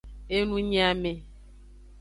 [0.35, 1.13] Enunyiame.